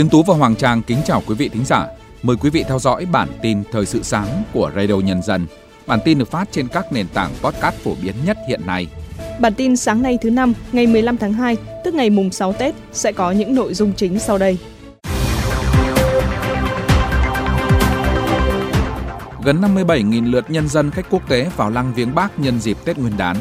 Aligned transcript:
Tiến 0.00 0.08
Tú 0.08 0.22
và 0.22 0.34
Hoàng 0.34 0.56
Trang 0.56 0.82
kính 0.82 0.98
chào 1.04 1.22
quý 1.26 1.34
vị 1.34 1.48
thính 1.48 1.64
giả. 1.64 1.86
Mời 2.22 2.36
quý 2.36 2.50
vị 2.50 2.64
theo 2.68 2.78
dõi 2.78 3.06
bản 3.06 3.28
tin 3.42 3.62
thời 3.72 3.86
sự 3.86 4.02
sáng 4.02 4.42
của 4.52 4.70
Radio 4.76 4.94
Nhân 4.94 5.22
dân. 5.22 5.46
Bản 5.86 5.98
tin 6.04 6.18
được 6.18 6.30
phát 6.30 6.48
trên 6.52 6.68
các 6.68 6.92
nền 6.92 7.08
tảng 7.08 7.30
podcast 7.42 7.74
phổ 7.74 7.94
biến 8.02 8.14
nhất 8.26 8.36
hiện 8.48 8.60
nay. 8.66 8.86
Bản 9.40 9.54
tin 9.54 9.76
sáng 9.76 10.02
nay 10.02 10.18
thứ 10.22 10.30
năm, 10.30 10.52
ngày 10.72 10.86
15 10.86 11.16
tháng 11.16 11.32
2, 11.32 11.56
tức 11.84 11.94
ngày 11.94 12.10
mùng 12.10 12.30
6 12.30 12.52
Tết 12.52 12.74
sẽ 12.92 13.12
có 13.12 13.30
những 13.30 13.54
nội 13.54 13.74
dung 13.74 13.92
chính 13.96 14.18
sau 14.18 14.38
đây. 14.38 14.58
Gần 19.44 19.60
57.000 19.60 20.30
lượt 20.30 20.44
nhân 20.50 20.68
dân 20.68 20.90
khách 20.90 21.10
quốc 21.10 21.28
tế 21.28 21.50
vào 21.56 21.70
lăng 21.70 21.94
viếng 21.94 22.14
Bác 22.14 22.38
nhân 22.38 22.60
dịp 22.60 22.76
Tết 22.84 22.98
Nguyên 22.98 23.16
đán. 23.16 23.36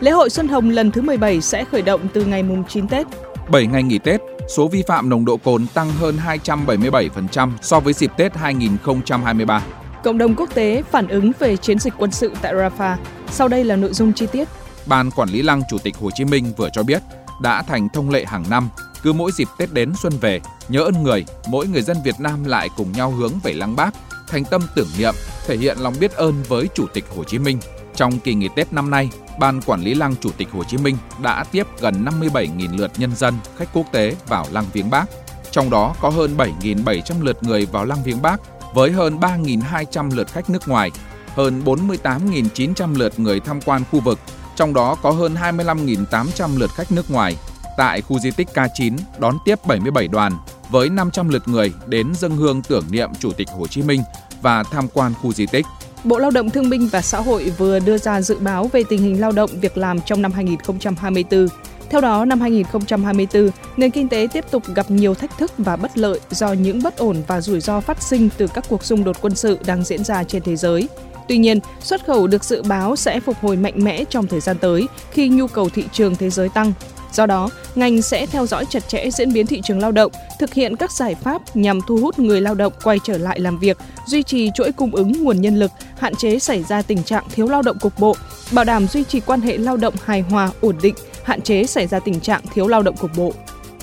Lễ 0.00 0.10
hội 0.10 0.30
Xuân 0.30 0.48
Hồng 0.48 0.70
lần 0.70 0.90
thứ 0.90 1.02
17 1.02 1.40
sẽ 1.40 1.64
khởi 1.64 1.82
động 1.82 2.00
từ 2.12 2.24
ngày 2.24 2.42
mùng 2.42 2.64
9 2.68 2.88
Tết. 2.88 3.06
7 3.50 3.66
ngày 3.66 3.82
nghỉ 3.82 3.98
Tết, 3.98 4.20
số 4.48 4.68
vi 4.68 4.82
phạm 4.82 5.08
nồng 5.08 5.24
độ 5.24 5.36
cồn 5.36 5.66
tăng 5.74 5.92
hơn 5.92 6.18
277% 6.46 7.50
so 7.62 7.80
với 7.80 7.92
dịp 7.92 8.10
Tết 8.16 8.36
2023. 8.36 9.62
Cộng 10.04 10.18
đồng 10.18 10.34
quốc 10.34 10.54
tế 10.54 10.82
phản 10.90 11.08
ứng 11.08 11.32
về 11.38 11.56
chiến 11.56 11.78
dịch 11.78 11.94
quân 11.98 12.10
sự 12.10 12.32
tại 12.42 12.54
Rafah. 12.54 12.96
Sau 13.30 13.48
đây 13.48 13.64
là 13.64 13.76
nội 13.76 13.92
dung 13.92 14.12
chi 14.12 14.26
tiết. 14.32 14.48
Ban 14.86 15.10
Quản 15.10 15.28
lý 15.28 15.42
Lăng 15.42 15.62
Chủ 15.70 15.78
tịch 15.78 15.96
Hồ 15.96 16.10
Chí 16.14 16.24
Minh 16.24 16.52
vừa 16.56 16.68
cho 16.72 16.82
biết 16.82 17.02
đã 17.42 17.62
thành 17.62 17.88
thông 17.88 18.10
lệ 18.10 18.24
hàng 18.24 18.44
năm, 18.50 18.68
cứ 19.02 19.12
mỗi 19.12 19.32
dịp 19.32 19.48
Tết 19.58 19.72
đến 19.72 19.92
xuân 20.02 20.12
về, 20.20 20.40
nhớ 20.68 20.80
ơn 20.80 21.02
người, 21.02 21.24
mỗi 21.48 21.66
người 21.66 21.82
dân 21.82 21.96
Việt 22.04 22.14
Nam 22.18 22.44
lại 22.44 22.68
cùng 22.76 22.92
nhau 22.92 23.10
hướng 23.10 23.32
về 23.42 23.52
Lăng 23.52 23.76
Bác, 23.76 23.94
thành 24.28 24.44
tâm 24.44 24.62
tưởng 24.74 24.88
niệm, 24.98 25.14
thể 25.46 25.56
hiện 25.56 25.78
lòng 25.78 25.94
biết 26.00 26.12
ơn 26.12 26.42
với 26.48 26.68
Chủ 26.74 26.86
tịch 26.94 27.04
Hồ 27.16 27.24
Chí 27.24 27.38
Minh. 27.38 27.58
Trong 27.98 28.18
kỳ 28.18 28.34
nghỉ 28.34 28.48
Tết 28.54 28.72
năm 28.72 28.90
nay, 28.90 29.10
Ban 29.38 29.60
Quản 29.60 29.82
lý 29.82 29.94
Lăng 29.94 30.14
Chủ 30.16 30.30
tịch 30.36 30.48
Hồ 30.52 30.64
Chí 30.64 30.76
Minh 30.76 30.96
đã 31.22 31.44
tiếp 31.52 31.66
gần 31.80 32.04
57.000 32.04 32.78
lượt 32.78 32.90
nhân 32.96 33.16
dân, 33.16 33.34
khách 33.56 33.68
quốc 33.72 33.86
tế 33.92 34.16
vào 34.26 34.46
Lăng 34.50 34.64
Viếng 34.72 34.90
Bác. 34.90 35.04
Trong 35.50 35.70
đó 35.70 35.94
có 36.00 36.08
hơn 36.10 36.36
7.700 36.36 37.22
lượt 37.22 37.42
người 37.42 37.66
vào 37.66 37.84
Lăng 37.84 38.02
Viếng 38.02 38.22
Bác, 38.22 38.40
với 38.74 38.92
hơn 38.92 39.18
3.200 39.20 40.14
lượt 40.14 40.28
khách 40.32 40.50
nước 40.50 40.68
ngoài, 40.68 40.90
hơn 41.34 41.62
48.900 41.64 42.98
lượt 42.98 43.18
người 43.18 43.40
tham 43.40 43.60
quan 43.60 43.82
khu 43.90 44.00
vực, 44.00 44.18
trong 44.56 44.74
đó 44.74 44.96
có 45.02 45.10
hơn 45.10 45.34
25.800 45.34 46.58
lượt 46.58 46.70
khách 46.74 46.92
nước 46.92 47.10
ngoài. 47.10 47.36
Tại 47.76 48.00
khu 48.00 48.18
di 48.18 48.30
tích 48.30 48.48
K9 48.54 48.96
đón 49.18 49.38
tiếp 49.44 49.58
77 49.66 50.08
đoàn 50.08 50.32
với 50.70 50.88
500 50.88 51.28
lượt 51.28 51.48
người 51.48 51.72
đến 51.86 52.14
dân 52.14 52.36
hương 52.36 52.62
tưởng 52.62 52.84
niệm 52.90 53.10
Chủ 53.18 53.32
tịch 53.32 53.48
Hồ 53.58 53.66
Chí 53.66 53.82
Minh 53.82 54.02
và 54.42 54.62
tham 54.62 54.88
quan 54.92 55.14
khu 55.14 55.32
di 55.32 55.46
tích. 55.46 55.66
Bộ 56.08 56.18
Lao 56.18 56.30
động 56.30 56.50
Thương 56.50 56.70
binh 56.70 56.88
và 56.92 57.02
Xã 57.02 57.20
hội 57.20 57.52
vừa 57.58 57.78
đưa 57.78 57.98
ra 57.98 58.20
dự 58.20 58.38
báo 58.38 58.70
về 58.72 58.82
tình 58.88 59.02
hình 59.02 59.20
lao 59.20 59.32
động 59.32 59.50
việc 59.60 59.76
làm 59.76 60.00
trong 60.00 60.22
năm 60.22 60.32
2024. 60.32 61.46
Theo 61.90 62.00
đó, 62.00 62.24
năm 62.24 62.40
2024, 62.40 63.50
nền 63.76 63.90
kinh 63.90 64.08
tế 64.08 64.28
tiếp 64.32 64.44
tục 64.50 64.62
gặp 64.74 64.90
nhiều 64.90 65.14
thách 65.14 65.38
thức 65.38 65.52
và 65.58 65.76
bất 65.76 65.98
lợi 65.98 66.20
do 66.30 66.52
những 66.52 66.82
bất 66.82 66.96
ổn 66.96 67.22
và 67.26 67.40
rủi 67.40 67.60
ro 67.60 67.80
phát 67.80 68.02
sinh 68.02 68.28
từ 68.36 68.46
các 68.46 68.64
cuộc 68.68 68.84
xung 68.84 69.04
đột 69.04 69.16
quân 69.20 69.34
sự 69.34 69.58
đang 69.66 69.84
diễn 69.84 70.04
ra 70.04 70.24
trên 70.24 70.42
thế 70.42 70.56
giới. 70.56 70.88
Tuy 71.28 71.38
nhiên, 71.38 71.60
xuất 71.80 72.06
khẩu 72.06 72.26
được 72.26 72.44
dự 72.44 72.62
báo 72.62 72.96
sẽ 72.96 73.20
phục 73.20 73.36
hồi 73.40 73.56
mạnh 73.56 73.84
mẽ 73.84 74.04
trong 74.04 74.26
thời 74.26 74.40
gian 74.40 74.58
tới 74.58 74.88
khi 75.10 75.28
nhu 75.28 75.46
cầu 75.46 75.68
thị 75.68 75.84
trường 75.92 76.16
thế 76.16 76.30
giới 76.30 76.48
tăng. 76.48 76.72
Do 77.12 77.26
đó, 77.26 77.48
ngành 77.74 78.02
sẽ 78.02 78.26
theo 78.26 78.46
dõi 78.46 78.64
chặt 78.70 78.88
chẽ 78.88 79.10
diễn 79.10 79.32
biến 79.32 79.46
thị 79.46 79.60
trường 79.64 79.80
lao 79.80 79.92
động, 79.92 80.12
thực 80.38 80.54
hiện 80.54 80.76
các 80.76 80.92
giải 80.92 81.14
pháp 81.14 81.56
nhằm 81.56 81.80
thu 81.86 81.96
hút 81.96 82.18
người 82.18 82.40
lao 82.40 82.54
động 82.54 82.72
quay 82.84 82.98
trở 83.04 83.18
lại 83.18 83.40
làm 83.40 83.58
việc, 83.58 83.78
duy 84.06 84.22
trì 84.22 84.50
chuỗi 84.54 84.72
cung 84.72 84.94
ứng 84.94 85.24
nguồn 85.24 85.40
nhân 85.40 85.58
lực, 85.58 85.70
hạn 85.98 86.14
chế 86.14 86.38
xảy 86.38 86.62
ra 86.62 86.82
tình 86.82 87.02
trạng 87.02 87.24
thiếu 87.34 87.46
lao 87.46 87.62
động 87.62 87.78
cục 87.78 87.98
bộ, 87.98 88.16
bảo 88.52 88.64
đảm 88.64 88.86
duy 88.86 89.04
trì 89.04 89.20
quan 89.20 89.40
hệ 89.40 89.58
lao 89.58 89.76
động 89.76 89.94
hài 90.04 90.20
hòa, 90.20 90.50
ổn 90.60 90.76
định, 90.82 90.94
hạn 91.24 91.40
chế 91.40 91.66
xảy 91.66 91.86
ra 91.86 91.98
tình 91.98 92.20
trạng 92.20 92.42
thiếu 92.54 92.68
lao 92.68 92.82
động 92.82 92.96
cục 92.96 93.10
bộ. 93.16 93.32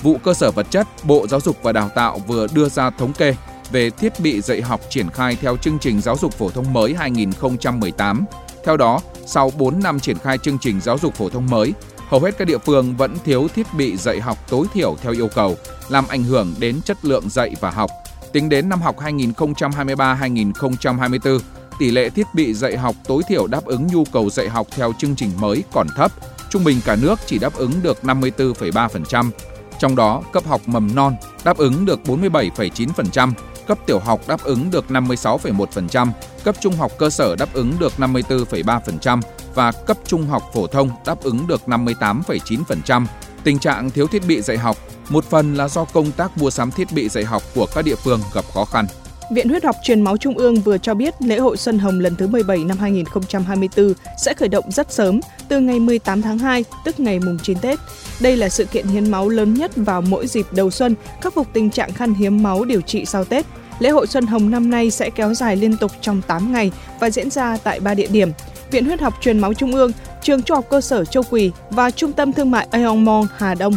Vụ 0.02 0.16
cơ 0.24 0.34
sở 0.34 0.50
vật 0.50 0.66
chất, 0.70 0.86
Bộ 1.04 1.26
Giáo 1.26 1.40
dục 1.40 1.56
và 1.62 1.72
Đào 1.72 1.88
tạo 1.88 2.18
vừa 2.26 2.46
đưa 2.54 2.68
ra 2.68 2.90
thống 2.90 3.12
kê 3.12 3.34
về 3.70 3.90
thiết 3.90 4.20
bị 4.20 4.40
dạy 4.40 4.62
học 4.62 4.80
triển 4.88 5.10
khai 5.10 5.36
theo 5.40 5.56
chương 5.56 5.78
trình 5.78 6.00
giáo 6.00 6.16
dục 6.16 6.32
phổ 6.32 6.50
thông 6.50 6.72
mới 6.72 6.94
2018. 6.94 8.24
Theo 8.64 8.76
đó, 8.76 9.00
sau 9.26 9.52
4 9.58 9.82
năm 9.82 10.00
triển 10.00 10.18
khai 10.18 10.38
chương 10.38 10.58
trình 10.58 10.80
giáo 10.80 10.98
dục 10.98 11.14
phổ 11.14 11.28
thông 11.28 11.46
mới, 11.50 11.72
hầu 12.08 12.20
hết 12.20 12.38
các 12.38 12.44
địa 12.44 12.58
phương 12.58 12.96
vẫn 12.96 13.16
thiếu 13.24 13.48
thiết 13.54 13.66
bị 13.76 13.96
dạy 13.96 14.20
học 14.20 14.38
tối 14.48 14.66
thiểu 14.74 14.96
theo 15.02 15.12
yêu 15.12 15.28
cầu, 15.34 15.56
làm 15.88 16.04
ảnh 16.08 16.24
hưởng 16.24 16.54
đến 16.58 16.80
chất 16.84 17.04
lượng 17.04 17.28
dạy 17.28 17.54
và 17.60 17.70
học. 17.70 17.90
Tính 18.32 18.48
đến 18.48 18.68
năm 18.68 18.82
học 18.82 18.96
2023-2024, 18.98 21.38
tỷ 21.78 21.90
lệ 21.90 22.10
thiết 22.10 22.26
bị 22.34 22.54
dạy 22.54 22.76
học 22.76 22.94
tối 23.06 23.22
thiểu 23.28 23.46
đáp 23.46 23.64
ứng 23.64 23.86
nhu 23.86 24.04
cầu 24.12 24.30
dạy 24.30 24.48
học 24.48 24.66
theo 24.70 24.92
chương 24.98 25.16
trình 25.16 25.30
mới 25.40 25.64
còn 25.72 25.86
thấp, 25.96 26.12
trung 26.50 26.64
bình 26.64 26.80
cả 26.84 26.96
nước 27.02 27.18
chỉ 27.26 27.38
đáp 27.38 27.54
ứng 27.54 27.72
được 27.82 27.98
54,3%. 28.02 29.30
Trong 29.78 29.96
đó, 29.96 30.22
cấp 30.32 30.44
học 30.46 30.60
mầm 30.66 30.94
non 30.94 31.16
đáp 31.44 31.56
ứng 31.56 31.84
được 31.84 32.00
47,9%, 32.04 33.32
cấp 33.66 33.78
tiểu 33.86 33.98
học 33.98 34.20
đáp 34.28 34.42
ứng 34.42 34.70
được 34.70 34.84
56,1%, 34.88 36.08
cấp 36.44 36.56
trung 36.60 36.76
học 36.76 36.92
cơ 36.98 37.10
sở 37.10 37.36
đáp 37.36 37.48
ứng 37.52 37.72
được 37.78 37.92
54,3% 37.98 39.20
và 39.56 39.72
cấp 39.72 39.96
trung 40.06 40.26
học 40.26 40.42
phổ 40.54 40.66
thông 40.66 40.90
đáp 41.06 41.22
ứng 41.22 41.46
được 41.46 41.62
58,9%. 41.66 43.06
Tình 43.44 43.58
trạng 43.58 43.90
thiếu 43.90 44.06
thiết 44.06 44.22
bị 44.28 44.40
dạy 44.40 44.58
học 44.58 44.76
một 45.08 45.24
phần 45.24 45.54
là 45.54 45.68
do 45.68 45.84
công 45.84 46.12
tác 46.12 46.38
mua 46.38 46.50
sắm 46.50 46.70
thiết 46.70 46.88
bị 46.92 47.08
dạy 47.08 47.24
học 47.24 47.42
của 47.54 47.66
các 47.74 47.84
địa 47.84 47.94
phương 47.94 48.20
gặp 48.34 48.44
khó 48.54 48.64
khăn. 48.64 48.86
Viện 49.30 49.48
Huyết 49.48 49.64
học 49.64 49.76
Truyền 49.82 50.00
máu 50.00 50.16
Trung 50.16 50.38
ương 50.38 50.54
vừa 50.54 50.78
cho 50.78 50.94
biết 50.94 51.14
lễ 51.22 51.38
hội 51.38 51.56
Xuân 51.56 51.78
Hồng 51.78 52.00
lần 52.00 52.16
thứ 52.16 52.26
17 52.26 52.58
năm 52.58 52.78
2024 52.78 53.92
sẽ 54.18 54.34
khởi 54.34 54.48
động 54.48 54.70
rất 54.70 54.92
sớm, 54.92 55.20
từ 55.48 55.60
ngày 55.60 55.80
18 55.80 56.22
tháng 56.22 56.38
2, 56.38 56.64
tức 56.84 57.00
ngày 57.00 57.18
mùng 57.18 57.38
9 57.42 57.58
Tết. 57.58 57.78
Đây 58.20 58.36
là 58.36 58.48
sự 58.48 58.64
kiện 58.64 58.86
hiến 58.86 59.10
máu 59.10 59.28
lớn 59.28 59.54
nhất 59.54 59.70
vào 59.76 60.00
mỗi 60.00 60.26
dịp 60.26 60.46
đầu 60.50 60.70
xuân, 60.70 60.94
khắc 61.20 61.34
phục 61.34 61.46
tình 61.52 61.70
trạng 61.70 61.92
khan 61.92 62.14
hiếm 62.14 62.42
máu 62.42 62.64
điều 62.64 62.80
trị 62.80 63.04
sau 63.04 63.24
Tết. 63.24 63.46
Lễ 63.78 63.90
hội 63.90 64.06
Xuân 64.06 64.26
Hồng 64.26 64.50
năm 64.50 64.70
nay 64.70 64.90
sẽ 64.90 65.10
kéo 65.10 65.34
dài 65.34 65.56
liên 65.56 65.76
tục 65.76 65.92
trong 66.00 66.22
8 66.22 66.52
ngày 66.52 66.70
và 67.00 67.10
diễn 67.10 67.30
ra 67.30 67.56
tại 67.64 67.80
3 67.80 67.94
địa 67.94 68.06
điểm. 68.06 68.30
Viện 68.76 68.84
Huyết 68.84 69.00
học 69.00 69.14
Truyền 69.20 69.38
máu 69.38 69.54
Trung 69.54 69.72
ương, 69.72 69.90
Trường 70.22 70.42
Trung 70.42 70.54
học 70.54 70.64
cơ 70.70 70.80
sở 70.80 71.04
Châu 71.04 71.22
Quỳ 71.30 71.50
và 71.70 71.90
Trung 71.90 72.12
tâm 72.12 72.32
Thương 72.32 72.50
mại 72.50 72.66
Aeon 72.70 72.94
Mall 72.94 73.26
Hà 73.36 73.54
Đông. 73.54 73.76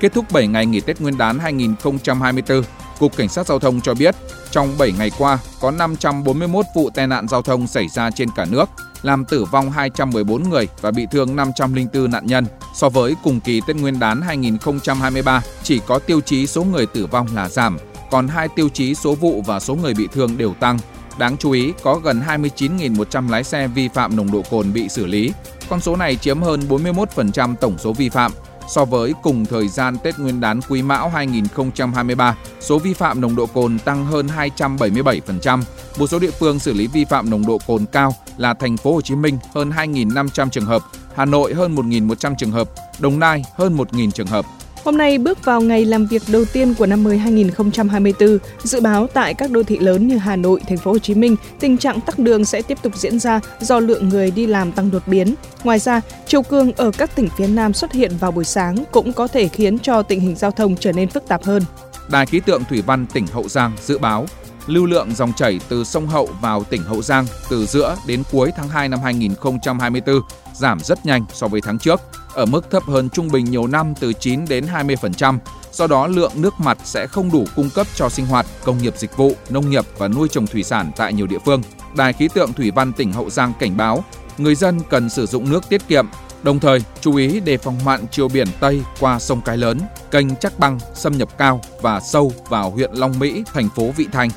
Kết 0.00 0.12
thúc 0.12 0.24
7 0.32 0.46
ngày 0.46 0.66
nghỉ 0.66 0.80
Tết 0.80 1.00
Nguyên 1.00 1.18
đán 1.18 1.38
2024, 1.38 2.62
Cục 2.98 3.16
Cảnh 3.16 3.28
sát 3.28 3.46
Giao 3.46 3.58
thông 3.58 3.80
cho 3.80 3.94
biết, 3.94 4.14
trong 4.50 4.78
7 4.78 4.92
ngày 4.98 5.10
qua 5.18 5.38
có 5.60 5.70
541 5.70 6.66
vụ 6.76 6.90
tai 6.90 7.06
nạn 7.06 7.28
giao 7.28 7.42
thông 7.42 7.66
xảy 7.66 7.88
ra 7.88 8.10
trên 8.10 8.28
cả 8.36 8.44
nước, 8.50 8.64
làm 9.02 9.24
tử 9.24 9.44
vong 9.44 9.70
214 9.70 10.50
người 10.50 10.68
và 10.80 10.90
bị 10.90 11.06
thương 11.10 11.36
504 11.36 12.10
nạn 12.10 12.26
nhân. 12.26 12.46
So 12.74 12.88
với 12.88 13.14
cùng 13.24 13.40
kỳ 13.40 13.60
Tết 13.66 13.76
Nguyên 13.76 13.98
đán 13.98 14.20
2023, 14.22 15.42
chỉ 15.62 15.80
có 15.86 15.98
tiêu 15.98 16.20
chí 16.20 16.46
số 16.46 16.64
người 16.64 16.86
tử 16.86 17.06
vong 17.06 17.26
là 17.34 17.48
giảm, 17.48 17.78
còn 18.10 18.28
hai 18.28 18.48
tiêu 18.56 18.68
chí 18.68 18.94
số 18.94 19.14
vụ 19.14 19.42
và 19.46 19.60
số 19.60 19.74
người 19.74 19.94
bị 19.94 20.08
thương 20.12 20.38
đều 20.38 20.54
tăng. 20.54 20.78
Đáng 21.18 21.36
chú 21.36 21.50
ý, 21.50 21.72
có 21.82 21.94
gần 21.94 22.22
29.100 22.26 23.30
lái 23.30 23.44
xe 23.44 23.68
vi 23.68 23.88
phạm 23.88 24.16
nồng 24.16 24.32
độ 24.32 24.42
cồn 24.50 24.72
bị 24.72 24.88
xử 24.88 25.06
lý. 25.06 25.32
Con 25.68 25.80
số 25.80 25.96
này 25.96 26.16
chiếm 26.16 26.42
hơn 26.42 26.60
41% 26.68 27.54
tổng 27.54 27.78
số 27.78 27.92
vi 27.92 28.08
phạm. 28.08 28.32
So 28.68 28.84
với 28.84 29.14
cùng 29.22 29.46
thời 29.46 29.68
gian 29.68 29.96
Tết 29.98 30.18
Nguyên 30.18 30.40
đán 30.40 30.60
Quý 30.68 30.82
Mão 30.82 31.08
2023, 31.08 32.36
số 32.60 32.78
vi 32.78 32.94
phạm 32.94 33.20
nồng 33.20 33.36
độ 33.36 33.46
cồn 33.46 33.78
tăng 33.78 34.06
hơn 34.06 34.26
277%. 34.26 35.62
Một 35.98 36.06
số 36.06 36.18
địa 36.18 36.30
phương 36.30 36.58
xử 36.58 36.72
lý 36.72 36.86
vi 36.86 37.04
phạm 37.04 37.30
nồng 37.30 37.46
độ 37.46 37.58
cồn 37.66 37.86
cao 37.92 38.14
là 38.36 38.54
thành 38.54 38.76
phố 38.76 38.94
Hồ 38.94 39.00
Chí 39.00 39.14
Minh 39.14 39.38
hơn 39.54 39.70
2.500 39.70 40.48
trường 40.48 40.64
hợp, 40.64 40.82
Hà 41.14 41.24
Nội 41.24 41.54
hơn 41.54 41.74
1.100 41.74 42.34
trường 42.38 42.50
hợp, 42.50 42.70
Đồng 42.98 43.18
Nai 43.18 43.44
hơn 43.54 43.76
1.000 43.76 44.10
trường 44.10 44.26
hợp. 44.26 44.46
Hôm 44.84 44.96
nay 44.96 45.18
bước 45.18 45.44
vào 45.44 45.60
ngày 45.60 45.84
làm 45.84 46.06
việc 46.06 46.22
đầu 46.28 46.44
tiên 46.52 46.74
của 46.74 46.86
năm 46.86 47.04
mới 47.04 47.18
2024, 47.18 48.38
dự 48.62 48.80
báo 48.80 49.06
tại 49.06 49.34
các 49.34 49.50
đô 49.50 49.62
thị 49.62 49.78
lớn 49.78 50.08
như 50.08 50.16
Hà 50.16 50.36
Nội, 50.36 50.60
Thành 50.68 50.78
phố 50.78 50.92
Hồ 50.92 50.98
Chí 50.98 51.14
Minh, 51.14 51.36
tình 51.60 51.78
trạng 51.78 52.00
tắc 52.00 52.18
đường 52.18 52.44
sẽ 52.44 52.62
tiếp 52.62 52.78
tục 52.82 52.96
diễn 52.96 53.18
ra 53.18 53.40
do 53.60 53.80
lượng 53.80 54.08
người 54.08 54.30
đi 54.30 54.46
làm 54.46 54.72
tăng 54.72 54.90
đột 54.90 55.02
biến. 55.06 55.34
Ngoài 55.64 55.78
ra, 55.78 56.00
chiều 56.26 56.42
cường 56.42 56.72
ở 56.72 56.90
các 56.98 57.16
tỉnh 57.16 57.28
phía 57.36 57.46
Nam 57.46 57.72
xuất 57.72 57.92
hiện 57.92 58.12
vào 58.20 58.30
buổi 58.30 58.44
sáng 58.44 58.84
cũng 58.90 59.12
có 59.12 59.26
thể 59.26 59.48
khiến 59.48 59.78
cho 59.78 60.02
tình 60.02 60.20
hình 60.20 60.36
giao 60.36 60.50
thông 60.50 60.76
trở 60.76 60.92
nên 60.92 61.08
phức 61.08 61.28
tạp 61.28 61.44
hơn. 61.44 61.62
Đài 62.08 62.26
khí 62.26 62.40
tượng 62.40 62.64
thủy 62.64 62.82
văn 62.86 63.06
tỉnh 63.06 63.26
Hậu 63.26 63.48
Giang 63.48 63.72
dự 63.82 63.98
báo 63.98 64.26
lưu 64.66 64.86
lượng 64.86 65.14
dòng 65.14 65.32
chảy 65.32 65.60
từ 65.68 65.84
sông 65.84 66.06
Hậu 66.06 66.28
vào 66.40 66.64
tỉnh 66.64 66.82
Hậu 66.82 67.02
Giang 67.02 67.26
từ 67.50 67.66
giữa 67.66 67.96
đến 68.06 68.22
cuối 68.32 68.50
tháng 68.56 68.68
2 68.68 68.88
năm 68.88 69.00
2024 69.04 70.20
giảm 70.54 70.80
rất 70.80 71.06
nhanh 71.06 71.24
so 71.32 71.48
với 71.48 71.60
tháng 71.60 71.78
trước, 71.78 72.00
ở 72.34 72.46
mức 72.46 72.70
thấp 72.70 72.82
hơn 72.82 73.08
trung 73.10 73.28
bình 73.28 73.44
nhiều 73.44 73.66
năm 73.66 73.94
từ 74.00 74.12
9 74.12 74.44
đến 74.44 74.66
20%. 74.66 75.38
Do 75.72 75.86
đó, 75.86 76.06
lượng 76.06 76.32
nước 76.34 76.54
mặt 76.58 76.78
sẽ 76.84 77.06
không 77.06 77.32
đủ 77.32 77.44
cung 77.56 77.70
cấp 77.74 77.86
cho 77.94 78.08
sinh 78.08 78.26
hoạt, 78.26 78.46
công 78.64 78.78
nghiệp 78.78 78.94
dịch 78.96 79.16
vụ, 79.16 79.32
nông 79.50 79.70
nghiệp 79.70 79.84
và 79.98 80.08
nuôi 80.08 80.28
trồng 80.28 80.46
thủy 80.46 80.62
sản 80.62 80.90
tại 80.96 81.12
nhiều 81.12 81.26
địa 81.26 81.38
phương. 81.44 81.62
Đài 81.96 82.12
khí 82.12 82.28
tượng 82.34 82.52
thủy 82.52 82.70
văn 82.70 82.92
tỉnh 82.92 83.12
Hậu 83.12 83.30
Giang 83.30 83.52
cảnh 83.60 83.76
báo, 83.76 84.04
người 84.38 84.54
dân 84.54 84.80
cần 84.90 85.08
sử 85.08 85.26
dụng 85.26 85.50
nước 85.50 85.68
tiết 85.68 85.88
kiệm, 85.88 86.06
đồng 86.42 86.60
thời 86.60 86.80
chú 87.00 87.16
ý 87.16 87.40
đề 87.40 87.56
phòng 87.56 87.78
mặn 87.84 88.00
chiều 88.10 88.28
biển 88.28 88.48
Tây 88.60 88.82
qua 89.00 89.18
sông 89.18 89.40
Cái 89.44 89.56
Lớn, 89.56 89.80
kênh 90.10 90.36
Chắc 90.36 90.58
Băng 90.58 90.78
xâm 90.94 91.18
nhập 91.18 91.38
cao 91.38 91.60
và 91.80 92.00
sâu 92.00 92.32
vào 92.48 92.70
huyện 92.70 92.90
Long 92.92 93.18
Mỹ, 93.18 93.44
thành 93.54 93.68
phố 93.76 93.90
Vị 93.96 94.06
Thanh 94.12 94.30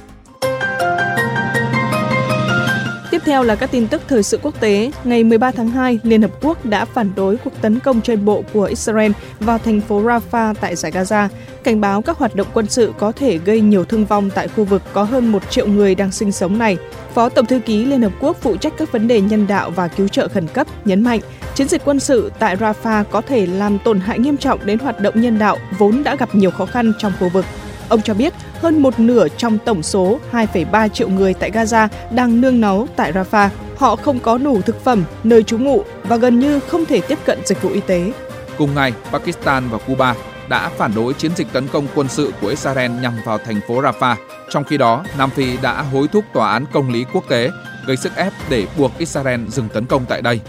Tiếp 3.23 3.31
theo 3.31 3.43
là 3.43 3.55
các 3.55 3.71
tin 3.71 3.87
tức 3.87 4.01
thời 4.07 4.23
sự 4.23 4.39
quốc 4.41 4.59
tế. 4.59 4.91
Ngày 5.03 5.23
13 5.23 5.51
tháng 5.51 5.69
2, 5.69 5.99
Liên 6.03 6.21
Hợp 6.21 6.31
Quốc 6.41 6.65
đã 6.65 6.85
phản 6.85 7.11
đối 7.15 7.37
cuộc 7.37 7.61
tấn 7.61 7.79
công 7.79 8.01
trên 8.01 8.25
bộ 8.25 8.43
của 8.53 8.63
Israel 8.63 9.11
vào 9.39 9.57
thành 9.57 9.81
phố 9.81 10.01
Rafah 10.01 10.53
tại 10.61 10.75
giải 10.75 10.91
Gaza, 10.91 11.27
cảnh 11.63 11.81
báo 11.81 12.01
các 12.01 12.17
hoạt 12.17 12.35
động 12.35 12.47
quân 12.53 12.67
sự 12.69 12.93
có 12.99 13.11
thể 13.11 13.37
gây 13.37 13.61
nhiều 13.61 13.85
thương 13.85 14.05
vong 14.05 14.29
tại 14.29 14.47
khu 14.47 14.63
vực 14.63 14.81
có 14.93 15.03
hơn 15.03 15.31
một 15.31 15.51
triệu 15.51 15.67
người 15.67 15.95
đang 15.95 16.11
sinh 16.11 16.31
sống 16.31 16.57
này. 16.57 16.77
Phó 17.13 17.29
Tổng 17.29 17.45
thư 17.45 17.59
ký 17.59 17.85
Liên 17.85 18.01
Hợp 18.01 18.11
Quốc 18.19 18.37
phụ 18.41 18.57
trách 18.57 18.73
các 18.77 18.91
vấn 18.91 19.07
đề 19.07 19.21
nhân 19.21 19.47
đạo 19.47 19.71
và 19.71 19.87
cứu 19.87 20.07
trợ 20.07 20.27
khẩn 20.27 20.47
cấp 20.47 20.67
nhấn 20.85 21.03
mạnh 21.03 21.19
chiến 21.55 21.67
dịch 21.67 21.81
quân 21.85 21.99
sự 21.99 22.31
tại 22.39 22.55
Rafah 22.55 23.03
có 23.03 23.21
thể 23.21 23.45
làm 23.45 23.79
tổn 23.79 23.99
hại 23.99 24.19
nghiêm 24.19 24.37
trọng 24.37 24.65
đến 24.65 24.79
hoạt 24.79 24.99
động 24.99 25.21
nhân 25.21 25.39
đạo 25.39 25.57
vốn 25.77 26.03
đã 26.03 26.15
gặp 26.15 26.35
nhiều 26.35 26.51
khó 26.51 26.65
khăn 26.65 26.93
trong 26.99 27.13
khu 27.19 27.29
vực. 27.29 27.45
Ông 27.93 28.01
cho 28.01 28.13
biết 28.13 28.33
hơn 28.61 28.81
một 28.81 28.99
nửa 28.99 29.27
trong 29.37 29.57
tổng 29.65 29.83
số 29.83 30.19
2,3 30.31 30.87
triệu 30.89 31.09
người 31.09 31.33
tại 31.33 31.51
Gaza 31.51 31.87
đang 32.11 32.41
nương 32.41 32.61
náu 32.61 32.87
tại 32.95 33.13
Rafah. 33.13 33.49
Họ 33.77 33.95
không 33.95 34.19
có 34.19 34.37
đủ 34.37 34.61
thực 34.61 34.83
phẩm, 34.83 35.03
nơi 35.23 35.43
trú 35.43 35.57
ngụ 35.57 35.83
và 36.03 36.15
gần 36.17 36.39
như 36.39 36.59
không 36.59 36.85
thể 36.85 37.01
tiếp 37.01 37.19
cận 37.25 37.39
dịch 37.45 37.61
vụ 37.61 37.69
y 37.69 37.81
tế. 37.81 38.11
Cùng 38.57 38.75
ngày, 38.75 38.93
Pakistan 39.11 39.69
và 39.69 39.77
Cuba 39.77 40.15
đã 40.49 40.69
phản 40.69 40.91
đối 40.95 41.13
chiến 41.13 41.31
dịch 41.35 41.47
tấn 41.53 41.67
công 41.67 41.87
quân 41.95 42.07
sự 42.07 42.33
của 42.41 42.47
Israel 42.47 42.91
nhằm 43.01 43.13
vào 43.25 43.37
thành 43.37 43.59
phố 43.67 43.81
Rafah. 43.81 44.15
Trong 44.49 44.63
khi 44.63 44.77
đó, 44.77 45.03
Nam 45.17 45.29
Phi 45.29 45.57
đã 45.61 45.81
hối 45.81 46.07
thúc 46.07 46.23
tòa 46.33 46.51
án 46.51 46.65
công 46.73 46.89
lý 46.89 47.05
quốc 47.13 47.23
tế 47.29 47.49
gây 47.87 47.97
sức 47.97 48.15
ép 48.15 48.33
để 48.49 48.67
buộc 48.77 48.91
Israel 48.97 49.41
dừng 49.47 49.69
tấn 49.69 49.85
công 49.85 50.05
tại 50.05 50.21
đây. 50.21 50.39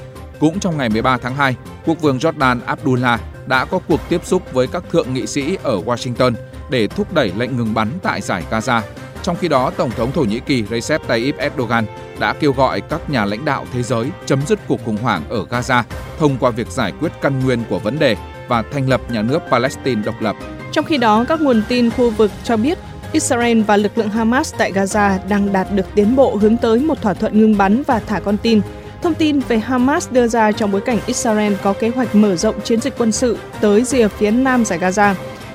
Cũng 0.40 0.60
trong 0.60 0.78
ngày 0.78 0.88
13 0.88 1.18
tháng 1.18 1.36
2, 1.36 1.56
quốc 1.86 2.00
vương 2.00 2.18
Jordan 2.18 2.58
Abdullah 2.66 3.20
đã 3.46 3.64
có 3.64 3.78
cuộc 3.88 4.00
tiếp 4.08 4.20
xúc 4.24 4.42
với 4.52 4.66
các 4.66 4.84
thượng 4.92 5.14
nghị 5.14 5.26
sĩ 5.26 5.58
ở 5.62 5.80
Washington 5.86 6.32
để 6.70 6.86
thúc 6.86 7.14
đẩy 7.14 7.32
lệnh 7.36 7.56
ngừng 7.56 7.74
bắn 7.74 7.88
tại 8.02 8.20
giải 8.20 8.44
Gaza. 8.50 8.80
Trong 9.22 9.36
khi 9.36 9.48
đó, 9.48 9.70
Tổng 9.76 9.90
thống 9.90 10.12
Thổ 10.12 10.22
Nhĩ 10.22 10.40
Kỳ 10.40 10.64
Recep 10.70 11.06
Tayyip 11.06 11.36
Erdogan 11.36 11.84
đã 12.18 12.32
kêu 12.32 12.52
gọi 12.52 12.80
các 12.80 13.10
nhà 13.10 13.24
lãnh 13.24 13.44
đạo 13.44 13.66
thế 13.72 13.82
giới 13.82 14.10
chấm 14.26 14.40
dứt 14.46 14.58
cuộc 14.68 14.84
khủng 14.84 14.96
hoảng 14.96 15.22
ở 15.28 15.44
Gaza 15.50 15.82
thông 16.18 16.36
qua 16.40 16.50
việc 16.50 16.70
giải 16.70 16.92
quyết 17.00 17.12
căn 17.22 17.44
nguyên 17.44 17.64
của 17.68 17.78
vấn 17.78 17.98
đề 17.98 18.16
và 18.48 18.64
thành 18.72 18.88
lập 18.88 19.00
nhà 19.10 19.22
nước 19.22 19.38
Palestine 19.50 20.02
độc 20.02 20.14
lập. 20.20 20.36
Trong 20.72 20.84
khi 20.84 20.98
đó, 20.98 21.24
các 21.28 21.40
nguồn 21.40 21.62
tin 21.68 21.90
khu 21.90 22.10
vực 22.10 22.30
cho 22.44 22.56
biết 22.56 22.78
Israel 23.12 23.62
và 23.62 23.76
lực 23.76 23.98
lượng 23.98 24.08
Hamas 24.08 24.54
tại 24.58 24.72
Gaza 24.72 25.18
đang 25.28 25.52
đạt 25.52 25.66
được 25.72 25.86
tiến 25.94 26.16
bộ 26.16 26.36
hướng 26.36 26.56
tới 26.56 26.78
một 26.78 27.02
thỏa 27.02 27.14
thuận 27.14 27.40
ngừng 27.40 27.58
bắn 27.58 27.82
và 27.86 28.00
thả 28.06 28.20
con 28.20 28.36
tin. 28.36 28.60
Thông 29.02 29.14
tin 29.14 29.40
về 29.40 29.58
Hamas 29.58 30.10
đưa 30.10 30.28
ra 30.28 30.52
trong 30.52 30.72
bối 30.72 30.80
cảnh 30.80 30.98
Israel 31.06 31.52
có 31.62 31.72
kế 31.72 31.88
hoạch 31.88 32.14
mở 32.14 32.36
rộng 32.36 32.60
chiến 32.60 32.80
dịch 32.80 32.94
quân 32.98 33.12
sự 33.12 33.38
tới 33.60 33.84
rìa 33.84 34.08
phía 34.08 34.30
nam 34.30 34.64
giải 34.64 34.78
Gaza. 34.78 35.14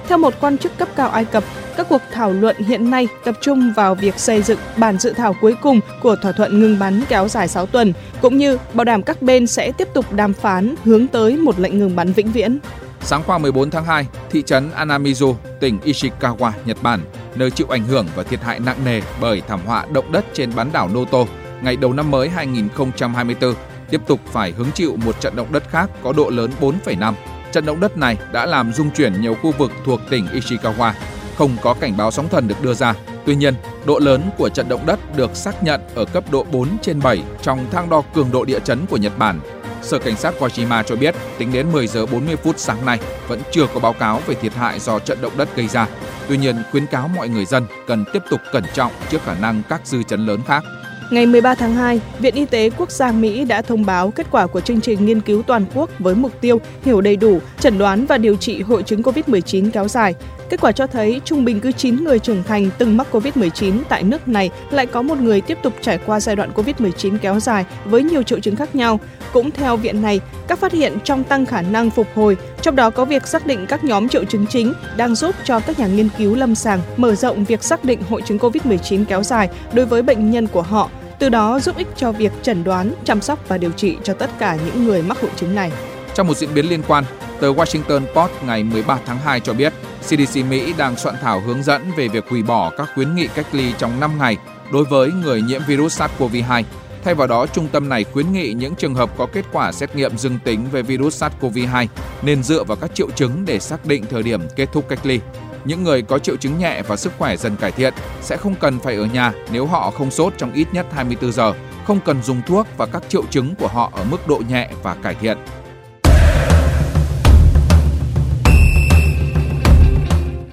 Theo 0.10 0.18
một 0.18 0.34
quan 0.40 0.58
chức 0.58 0.78
cấp 0.78 0.88
cao 0.96 1.10
Ai 1.10 1.26
Cập, 1.26 1.44
các 1.78 1.88
cuộc 1.90 2.02
thảo 2.12 2.32
luận 2.32 2.56
hiện 2.58 2.90
nay 2.90 3.08
tập 3.26 3.36
trung 3.42 3.74
vào 3.76 3.96
việc 3.96 4.20
xây 4.20 4.42
dựng 4.42 4.60
bản 4.78 4.98
dự 4.98 5.14
thảo 5.14 5.36
cuối 5.42 5.56
cùng 5.62 5.80
của 6.02 6.16
thỏa 6.16 6.32
thuận 6.32 6.60
ngừng 6.60 6.80
bắn 6.80 7.02
kéo 7.10 7.28
dài 7.28 7.48
6 7.48 7.66
tuần, 7.66 7.94
cũng 8.22 8.38
như 8.38 8.58
bảo 8.74 8.86
đảm 8.86 9.04
các 9.04 9.22
bên 9.22 9.48
sẽ 9.48 9.72
tiếp 9.72 9.88
tục 9.94 10.14
đàm 10.14 10.34
phán 10.34 10.76
hướng 10.86 11.08
tới 11.08 11.38
một 11.38 11.60
lệnh 11.60 11.80
ngừng 11.80 11.96
bắn 11.96 12.14
vĩnh 12.14 12.32
viễn. 12.32 12.60
Sáng 13.02 13.24
qua 13.26 13.38
14 13.38 13.72
tháng 13.72 13.86
2, 13.86 14.08
thị 14.30 14.42
trấn 14.42 14.70
Anamizu, 14.78 15.34
tỉnh 15.60 15.80
Ishikawa, 15.86 16.52
Nhật 16.66 16.78
Bản, 16.82 17.00
nơi 17.36 17.52
chịu 17.52 17.68
ảnh 17.70 17.84
hưởng 17.84 18.06
và 18.16 18.24
thiệt 18.24 18.42
hại 18.42 18.60
nặng 18.60 18.78
nề 18.86 19.02
bởi 19.22 19.42
thảm 19.48 19.60
họa 19.66 19.86
động 19.92 20.12
đất 20.12 20.26
trên 20.34 20.50
bán 20.56 20.70
đảo 20.74 20.90
Noto 20.94 21.26
ngày 21.62 21.76
đầu 21.76 21.94
năm 21.94 22.12
mới 22.12 22.30
2024, 22.30 23.54
tiếp 23.90 24.02
tục 24.08 24.20
phải 24.32 24.52
hứng 24.52 24.72
chịu 24.74 24.96
một 25.06 25.22
trận 25.22 25.36
động 25.36 25.48
đất 25.52 25.64
khác 25.70 25.90
có 26.04 26.14
độ 26.14 26.30
lớn 26.30 26.52
4,5 26.62 27.14
Trận 27.52 27.66
động 27.66 27.80
đất 27.80 27.98
này 27.98 28.18
đã 28.32 28.46
làm 28.46 28.74
rung 28.74 28.92
chuyển 28.92 29.22
nhiều 29.22 29.36
khu 29.42 29.52
vực 29.58 29.72
thuộc 29.86 30.00
tỉnh 30.10 30.28
Ishikawa. 30.34 30.92
Không 31.38 31.58
có 31.62 31.74
cảnh 31.74 31.98
báo 31.98 32.12
sóng 32.12 32.30
thần 32.30 32.48
được 32.48 32.62
đưa 32.62 32.74
ra. 32.74 32.94
Tuy 33.26 33.36
nhiên, 33.36 33.54
độ 33.86 34.00
lớn 34.00 34.30
của 34.38 34.50
trận 34.50 34.70
động 34.70 34.86
đất 34.86 35.00
được 35.18 35.36
xác 35.36 35.64
nhận 35.64 35.82
ở 35.96 36.06
cấp 36.06 36.24
độ 36.32 36.46
4 36.52 36.78
trên 36.82 37.00
7 37.00 37.24
trong 37.42 37.66
thang 37.72 37.90
đo 37.90 38.02
cường 38.14 38.32
độ 38.32 38.46
địa 38.46 38.60
chấn 38.60 38.86
của 38.86 38.98
Nhật 38.98 39.18
Bản. 39.18 39.40
Sở 39.82 40.00
Cảnh 40.00 40.16
sát 40.16 40.34
Kojima 40.40 40.84
cho 40.84 40.96
biết, 40.96 41.16
tính 41.38 41.52
đến 41.54 41.72
10 41.72 41.88
giờ 41.88 42.06
40 42.06 42.36
phút 42.36 42.60
sáng 42.60 42.86
nay, 42.86 43.00
vẫn 43.28 43.42
chưa 43.52 43.68
có 43.74 43.80
báo 43.80 43.94
cáo 43.94 44.22
về 44.28 44.36
thiệt 44.36 44.54
hại 44.54 44.80
do 44.80 45.00
trận 45.00 45.22
động 45.22 45.34
đất 45.38 45.56
gây 45.56 45.68
ra. 45.68 45.88
Tuy 46.28 46.38
nhiên, 46.38 46.56
khuyến 46.72 46.86
cáo 46.86 47.08
mọi 47.08 47.30
người 47.30 47.46
dân 47.46 47.66
cần 47.88 48.06
tiếp 48.14 48.24
tục 48.30 48.42
cẩn 48.52 48.64
trọng 48.74 48.92
trước 49.10 49.24
khả 49.26 49.36
năng 49.36 49.62
các 49.70 49.82
dư 49.84 50.04
chấn 50.04 50.26
lớn 50.26 50.40
khác. 50.48 50.64
Ngày 51.12 51.26
13 51.26 51.56
tháng 51.56 51.76
2, 51.76 52.02
Viện 52.20 52.36
Y 52.36 52.46
tế 52.46 52.70
Quốc 52.78 52.92
gia 52.92 53.12
Mỹ 53.12 53.46
đã 53.46 53.62
thông 53.62 53.86
báo 53.86 54.12
kết 54.12 54.28
quả 54.32 54.48
của 54.48 54.62
chương 54.62 54.82
trình 54.82 55.06
nghiên 55.06 55.22
cứu 55.22 55.42
toàn 55.42 55.66
quốc 55.74 55.90
với 56.00 56.16
mục 56.16 56.32
tiêu 56.42 56.62
hiểu 56.84 57.02
đầy 57.02 57.16
đủ, 57.16 57.40
chẩn 57.60 57.78
đoán 57.78 58.06
và 58.06 58.18
điều 58.18 58.36
trị 58.36 58.62
hội 58.62 58.84
chứng 58.84 59.02
COVID-19 59.02 59.72
kéo 59.72 59.88
dài. 59.88 60.16
Kết 60.50 60.62
quả 60.62 60.72
cho 60.72 60.88
thấy 60.88 61.22
trung 61.26 61.46
bình 61.46 61.60
cứ 61.60 61.72
9 61.72 62.04
người 62.04 62.20
trưởng 62.20 62.44
thành 62.44 62.70
từng 62.78 62.98
mắc 62.98 63.08
COVID-19 63.12 63.74
tại 63.90 64.04
nước 64.04 64.28
này 64.28 64.50
lại 64.72 64.86
có 64.86 65.02
một 65.02 65.18
người 65.18 65.42
tiếp 65.42 65.58
tục 65.64 65.74
trải 65.82 66.00
qua 66.06 66.20
giai 66.20 66.36
đoạn 66.36 66.52
COVID-19 66.56 67.18
kéo 67.22 67.40
dài 67.40 67.66
với 67.86 68.04
nhiều 68.04 68.24
triệu 68.24 68.40
chứng 68.40 68.56
khác 68.56 68.76
nhau. 68.76 69.00
Cũng 69.34 69.52
theo 69.52 69.78
viện 69.78 70.02
này, 70.02 70.20
các 70.48 70.60
phát 70.60 70.72
hiện 70.72 70.98
trong 71.04 71.24
tăng 71.24 71.46
khả 71.46 71.62
năng 71.62 71.90
phục 71.90 72.08
hồi, 72.16 72.38
trong 72.62 72.76
đó 72.76 72.90
có 72.90 73.06
việc 73.06 73.28
xác 73.28 73.46
định 73.46 73.66
các 73.70 73.84
nhóm 73.84 74.10
triệu 74.10 74.26
chứng 74.26 74.46
chính 74.48 74.74
đang 74.98 75.16
giúp 75.16 75.36
cho 75.44 75.60
các 75.60 75.80
nhà 75.80 75.88
nghiên 75.88 76.10
cứu 76.18 76.36
lâm 76.36 76.56
sàng 76.56 76.80
mở 76.98 77.16
rộng 77.16 77.46
việc 77.46 77.64
xác 77.64 77.84
định 77.84 78.02
hội 78.10 78.22
chứng 78.22 78.38
COVID-19 78.38 79.06
kéo 79.06 79.24
dài 79.24 79.50
đối 79.74 79.86
với 79.86 80.02
bệnh 80.02 80.32
nhân 80.32 80.48
của 80.48 80.62
họ 80.62 80.90
từ 81.20 81.30
đó 81.30 81.60
giúp 81.60 81.78
ích 81.78 81.88
cho 81.96 82.12
việc 82.12 82.32
chẩn 82.42 82.64
đoán, 82.64 82.94
chăm 83.04 83.22
sóc 83.22 83.40
và 83.48 83.58
điều 83.58 83.72
trị 83.72 83.98
cho 84.04 84.14
tất 84.14 84.30
cả 84.40 84.58
những 84.66 84.84
người 84.84 85.02
mắc 85.02 85.22
hội 85.22 85.32
chứng 85.36 85.56
này. 85.56 85.72
Trong 86.16 86.28
một 86.28 86.38
diễn 86.38 86.54
biến 86.54 86.70
liên 86.70 86.84
quan, 86.88 87.04
tờ 87.40 87.54
Washington 87.54 88.06
Post 88.14 88.32
ngày 88.46 88.64
13 88.64 89.00
tháng 89.06 89.18
2 89.18 89.40
cho 89.40 89.54
biết 89.54 89.74
CDC 90.02 90.46
Mỹ 90.50 90.74
đang 90.78 90.98
soạn 90.98 91.16
thảo 91.22 91.40
hướng 91.40 91.64
dẫn 91.64 91.92
về 91.98 92.08
việc 92.08 92.30
hủy 92.30 92.44
bỏ 92.44 92.72
các 92.78 92.90
khuyến 92.96 93.16
nghị 93.16 93.28
cách 93.28 93.46
ly 93.52 93.74
trong 93.78 94.00
5 94.00 94.18
ngày 94.20 94.38
đối 94.74 94.84
với 94.86 95.12
người 95.12 95.42
nhiễm 95.42 95.62
virus 95.68 96.02
SARS-CoV-2. 96.02 96.64
Thay 97.04 97.16
vào 97.16 97.28
đó, 97.28 97.46
trung 97.48 97.68
tâm 97.72 97.90
này 97.90 98.04
khuyến 98.04 98.32
nghị 98.34 98.54
những 98.54 98.76
trường 98.76 98.96
hợp 98.96 99.10
có 99.18 99.26
kết 99.26 99.46
quả 99.52 99.72
xét 99.72 99.96
nghiệm 99.96 100.18
dương 100.18 100.40
tính 100.44 100.66
về 100.72 100.82
virus 100.82 101.24
SARS-CoV-2 101.24 101.88
nên 102.22 102.44
dựa 102.44 102.64
vào 102.64 102.78
các 102.78 102.96
triệu 102.96 103.12
chứng 103.12 103.46
để 103.46 103.60
xác 103.60 103.86
định 103.86 104.04
thời 104.10 104.24
điểm 104.24 104.42
kết 104.56 104.70
thúc 104.74 104.86
cách 104.90 105.00
ly. 105.04 105.20
Những 105.66 105.84
người 105.84 106.02
có 106.02 106.20
triệu 106.20 106.36
chứng 106.36 106.60
nhẹ 106.60 106.82
và 106.88 106.96
sức 106.96 107.14
khỏe 107.18 107.36
dần 107.36 107.56
cải 107.56 107.72
thiện 107.72 107.94
sẽ 108.22 108.38
không 108.38 108.56
cần 108.56 108.80
phải 108.80 108.96
ở 108.96 109.06
nhà 109.06 109.34
nếu 109.52 109.66
họ 109.66 109.92
không 109.92 110.12
sốt 110.12 110.34
trong 110.38 110.54
ít 110.54 110.68
nhất 110.74 110.86
24 110.92 111.32
giờ, 111.32 111.54
không 111.86 112.00
cần 112.06 112.24
dùng 112.24 112.42
thuốc 112.48 112.68
và 112.78 112.86
các 112.86 113.04
triệu 113.10 113.24
chứng 113.30 113.56
của 113.56 113.68
họ 113.68 113.92
ở 113.96 114.04
mức 114.04 114.28
độ 114.28 114.42
nhẹ 114.50 114.70
và 114.84 114.96
cải 114.96 115.16
thiện. 115.16 115.38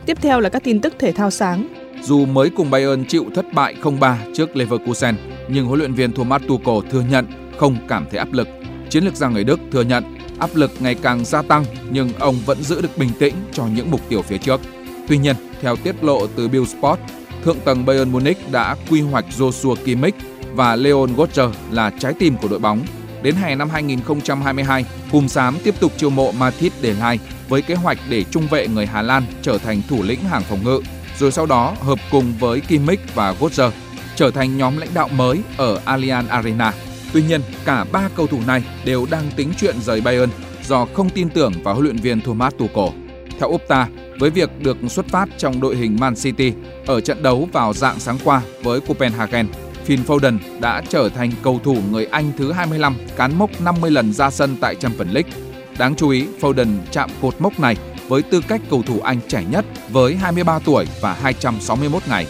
Tiếp 0.06 0.18
theo 0.22 0.40
là 0.40 0.48
các 0.48 0.64
tin 0.64 0.80
tức 0.80 0.94
thể 0.98 1.12
thao 1.12 1.30
sáng. 1.30 1.66
Dù 2.02 2.26
mới 2.26 2.50
cùng 2.50 2.70
Bayern 2.70 3.04
chịu 3.04 3.24
thất 3.34 3.52
bại 3.52 3.74
0-3 3.82 4.16
trước 4.34 4.56
Leverkusen, 4.56 5.16
nhưng 5.48 5.66
huấn 5.66 5.78
luyện 5.78 5.94
viên 5.94 6.12
Thomas 6.12 6.42
Tuchel 6.48 6.90
thừa 6.90 7.04
nhận 7.10 7.26
không 7.58 7.76
cảm 7.88 8.06
thấy 8.10 8.18
áp 8.18 8.32
lực. 8.32 8.48
Chiến 8.90 9.04
lược 9.04 9.14
gia 9.14 9.28
người 9.28 9.44
Đức 9.44 9.60
thừa 9.72 9.82
nhận 9.82 10.04
áp 10.38 10.50
lực 10.54 10.70
ngày 10.80 10.94
càng 10.94 11.24
gia 11.24 11.42
tăng 11.42 11.64
nhưng 11.90 12.12
ông 12.18 12.36
vẫn 12.46 12.62
giữ 12.62 12.80
được 12.82 12.98
bình 12.98 13.10
tĩnh 13.18 13.34
cho 13.52 13.66
những 13.66 13.90
mục 13.90 14.00
tiêu 14.08 14.22
phía 14.22 14.38
trước. 14.38 14.60
Tuy 15.08 15.18
nhiên, 15.18 15.36
theo 15.60 15.76
tiết 15.76 16.04
lộ 16.04 16.26
từ 16.26 16.48
Bill 16.48 16.64
Sport, 16.64 17.00
thượng 17.44 17.60
tầng 17.60 17.86
Bayern 17.86 18.12
Munich 18.12 18.52
đã 18.52 18.76
quy 18.90 19.00
hoạch 19.00 19.24
Joshua 19.38 19.74
Kimmich 19.74 20.14
và 20.54 20.76
Leon 20.76 21.06
Götze 21.16 21.50
là 21.70 21.90
trái 21.98 22.12
tim 22.18 22.36
của 22.36 22.48
đội 22.48 22.58
bóng. 22.58 22.82
Đến 23.22 23.34
hè 23.34 23.54
năm 23.54 23.70
2022, 23.70 24.84
Hùm 25.10 25.26
Xám 25.26 25.58
tiếp 25.64 25.74
tục 25.80 25.92
chiêu 25.96 26.10
mộ 26.10 26.32
Mathis 26.32 26.72
Delay 26.82 27.18
với 27.48 27.62
kế 27.62 27.74
hoạch 27.74 27.98
để 28.08 28.24
trung 28.24 28.46
vệ 28.50 28.68
người 28.68 28.86
Hà 28.86 29.02
Lan 29.02 29.22
trở 29.42 29.58
thành 29.58 29.82
thủ 29.88 30.02
lĩnh 30.02 30.24
hàng 30.24 30.42
phòng 30.42 30.64
ngự, 30.64 30.80
rồi 31.18 31.32
sau 31.32 31.46
đó 31.46 31.74
hợp 31.80 31.98
cùng 32.10 32.32
với 32.38 32.60
Kimmich 32.60 33.14
và 33.14 33.34
Götze 33.40 33.70
trở 34.16 34.30
thành 34.30 34.56
nhóm 34.56 34.76
lãnh 34.76 34.94
đạo 34.94 35.08
mới 35.08 35.38
ở 35.56 35.80
Allianz 35.86 36.28
Arena. 36.28 36.72
Tuy 37.12 37.22
nhiên, 37.22 37.40
cả 37.64 37.84
ba 37.92 38.08
cầu 38.16 38.26
thủ 38.26 38.40
này 38.46 38.62
đều 38.84 39.06
đang 39.10 39.30
tính 39.36 39.52
chuyện 39.60 39.76
rời 39.80 40.00
Bayern 40.00 40.30
do 40.68 40.86
không 40.94 41.10
tin 41.10 41.28
tưởng 41.28 41.52
vào 41.64 41.74
huấn 41.74 41.84
luyện 41.84 41.96
viên 41.96 42.20
Thomas 42.20 42.54
Tuchel. 42.58 42.98
Theo 43.38 43.48
Opta, 43.48 43.88
với 44.18 44.30
việc 44.30 44.50
được 44.62 44.76
xuất 44.88 45.06
phát 45.08 45.28
trong 45.38 45.60
đội 45.60 45.76
hình 45.76 45.96
Man 46.00 46.14
City 46.14 46.52
ở 46.86 47.00
trận 47.00 47.22
đấu 47.22 47.48
vào 47.52 47.72
dạng 47.72 48.00
sáng 48.00 48.18
qua 48.24 48.42
với 48.62 48.80
Copenhagen, 48.80 49.46
Phil 49.84 50.00
Foden 50.00 50.38
đã 50.60 50.82
trở 50.88 51.08
thành 51.08 51.32
cầu 51.42 51.60
thủ 51.64 51.76
người 51.90 52.06
Anh 52.06 52.32
thứ 52.36 52.52
25 52.52 52.96
cán 53.16 53.38
mốc 53.38 53.60
50 53.60 53.90
lần 53.90 54.12
ra 54.12 54.30
sân 54.30 54.56
tại 54.60 54.74
Champions 54.74 55.12
League. 55.12 55.30
Đáng 55.78 55.94
chú 55.96 56.08
ý, 56.08 56.26
Foden 56.40 56.76
chạm 56.90 57.10
cột 57.22 57.40
mốc 57.40 57.60
này 57.60 57.76
với 58.08 58.22
tư 58.22 58.40
cách 58.48 58.60
cầu 58.70 58.82
thủ 58.82 59.00
Anh 59.00 59.20
trẻ 59.28 59.44
nhất 59.50 59.64
với 59.90 60.16
23 60.16 60.58
tuổi 60.58 60.86
và 61.00 61.12
261 61.12 62.02
ngày. 62.08 62.26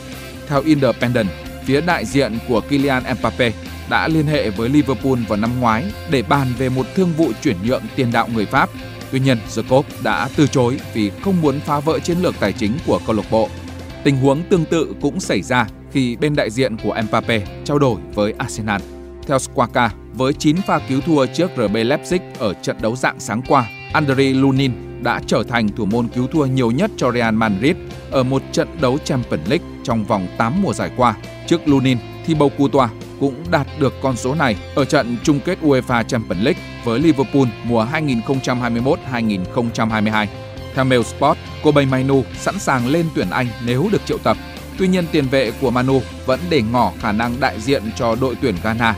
Theo 0.49 0.63
Independent, 0.63 1.29
phía 1.65 1.81
đại 1.81 2.05
diện 2.05 2.39
của 2.49 2.61
Kylian 2.61 3.03
Mbappe 3.21 3.53
đã 3.91 4.09
liên 4.09 4.27
hệ 4.27 4.51
với 4.51 4.69
Liverpool 4.69 5.19
vào 5.29 5.39
năm 5.39 5.51
ngoái 5.61 5.85
để 6.11 6.23
bàn 6.23 6.47
về 6.59 6.69
một 6.69 6.87
thương 6.95 7.13
vụ 7.17 7.33
chuyển 7.43 7.57
nhượng 7.65 7.83
tiền 7.97 8.13
đạo 8.13 8.29
người 8.35 8.47
Pháp. 8.47 8.71
Tuy 9.13 9.21
nhiên, 9.21 9.39
Jacob 9.49 9.83
đã 10.03 10.29
từ 10.37 10.47
chối 10.47 10.77
vì 10.95 11.11
không 11.25 11.43
muốn 11.43 11.61
phá 11.61 11.81
vỡ 11.81 11.99
chiến 11.99 12.19
lược 12.23 12.35
tài 12.41 12.53
chính 12.53 12.73
của 12.87 13.01
câu 13.07 13.17
lạc 13.17 13.31
bộ. 13.31 13.49
Tình 14.05 14.17
huống 14.17 14.43
tương 14.43 14.65
tự 14.65 14.95
cũng 15.01 15.21
xảy 15.21 15.43
ra 15.43 15.67
khi 15.93 16.17
bên 16.17 16.37
đại 16.37 16.51
diện 16.51 16.77
của 16.85 16.97
Mbappe 17.09 17.43
trao 17.65 17.79
đổi 17.79 17.97
với 18.15 18.35
Arsenal. 18.39 18.81
Theo 19.27 19.39
Squawka, 19.39 19.89
với 20.15 20.33
9 20.33 20.57
pha 20.57 20.79
cứu 20.79 21.01
thua 21.01 21.27
trước 21.27 21.51
RB 21.57 21.77
Leipzig 21.77 22.19
ở 22.39 22.53
trận 22.53 22.77
đấu 22.81 22.97
dạng 22.97 23.21
sáng 23.21 23.43
qua, 23.49 23.69
Andriy 23.93 24.33
Lunin 24.33 24.73
đã 25.03 25.21
trở 25.27 25.43
thành 25.49 25.69
thủ 25.69 25.85
môn 25.85 26.09
cứu 26.09 26.27
thua 26.27 26.47
nhiều 26.47 26.71
nhất 26.71 26.91
cho 26.97 27.13
Real 27.13 27.35
Madrid 27.35 27.77
ở 28.11 28.23
một 28.23 28.43
trận 28.53 28.69
đấu 28.81 28.99
Champions 28.99 29.49
League 29.49 29.67
trong 29.85 30.05
vòng 30.05 30.27
8 30.39 30.63
mùa 30.63 30.73
giải 30.73 30.91
qua. 30.97 31.15
Trước 31.47 31.69
Lunin, 31.69 31.99
Thibaut 32.27 32.53
Courtois 32.59 32.91
cũng 33.21 33.45
đạt 33.51 33.67
được 33.79 33.95
con 34.03 34.17
số 34.17 34.35
này 34.35 34.57
ở 34.75 34.85
trận 34.85 35.17
chung 35.23 35.41
kết 35.41 35.59
UEFA 35.63 36.03
Champions 36.03 36.45
League 36.45 36.63
với 36.85 37.01
Liverpool 37.01 37.45
mùa 37.65 37.87
2021-2022. 39.13 40.27
Theo 40.75 40.85
Mail 40.85 41.03
Sport, 41.03 41.39
Kobe 41.63 41.85
Mainu 41.85 42.25
sẵn 42.39 42.59
sàng 42.59 42.87
lên 42.89 43.07
tuyển 43.15 43.31
Anh 43.31 43.47
nếu 43.65 43.89
được 43.93 44.07
triệu 44.07 44.19
tập. 44.19 44.37
Tuy 44.79 44.89
nhiên 44.89 45.05
tiền 45.13 45.29
vệ 45.29 45.53
của 45.61 45.71
Manu 45.71 46.03
vẫn 46.27 46.41
để 46.51 46.63
ngỏ 46.73 46.93
khả 47.01 47.13
năng 47.13 47.41
đại 47.41 47.61
diện 47.61 47.83
cho 47.97 48.17
đội 48.21 48.37
tuyển 48.43 48.55
Ghana. 48.63 48.95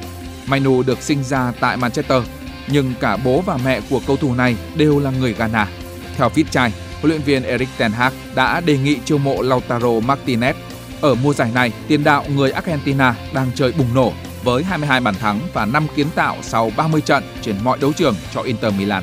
Mainu 0.48 0.82
được 0.82 1.02
sinh 1.02 1.24
ra 1.24 1.52
tại 1.60 1.76
Manchester, 1.76 2.22
nhưng 2.68 2.94
cả 3.00 3.16
bố 3.16 3.40
và 3.40 3.58
mẹ 3.64 3.80
của 3.90 4.00
cầu 4.06 4.16
thủ 4.16 4.34
này 4.34 4.56
đều 4.76 4.98
là 4.98 5.10
người 5.10 5.32
Ghana. 5.32 5.68
Theo 6.16 6.28
Fitchai, 6.28 6.70
huấn 7.00 7.10
luyện 7.10 7.22
viên 7.22 7.42
Eric 7.42 7.68
Ten 7.78 7.92
Hag 7.92 8.12
đã 8.34 8.60
đề 8.60 8.78
nghị 8.78 8.98
chiêu 9.04 9.18
mộ 9.18 9.42
Lautaro 9.42 9.88
Martinez. 9.88 10.54
Ở 11.00 11.14
mùa 11.14 11.34
giải 11.34 11.50
này, 11.54 11.72
tiền 11.88 12.04
đạo 12.04 12.24
người 12.34 12.50
Argentina 12.50 13.14
đang 13.34 13.50
chơi 13.54 13.72
bùng 13.78 13.94
nổ 13.94 14.12
với 14.44 14.62
22 14.62 15.00
bàn 15.00 15.14
thắng 15.14 15.40
và 15.52 15.66
5 15.66 15.86
kiến 15.96 16.06
tạo 16.14 16.36
sau 16.42 16.70
30 16.76 17.00
trận 17.00 17.24
trên 17.42 17.56
mọi 17.64 17.78
đấu 17.80 17.92
trường 17.92 18.14
cho 18.34 18.42
Inter 18.42 18.74
Milan. 18.78 19.02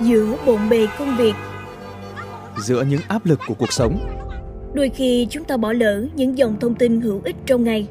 Giữa 0.00 0.36
bộn 0.46 0.68
bề 0.68 0.86
công 0.98 1.16
việc, 1.16 1.34
giữa 2.58 2.82
những 2.82 3.00
áp 3.08 3.26
lực 3.26 3.40
của 3.46 3.54
cuộc 3.54 3.72
sống, 3.72 3.98
đôi 4.74 4.90
khi 4.96 5.26
chúng 5.30 5.44
ta 5.44 5.56
bỏ 5.56 5.72
lỡ 5.72 6.04
những 6.14 6.38
dòng 6.38 6.60
thông 6.60 6.74
tin 6.74 7.00
hữu 7.00 7.20
ích 7.24 7.36
trong 7.46 7.64
ngày. 7.64 7.86